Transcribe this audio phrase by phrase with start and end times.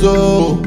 [0.00, 0.59] So.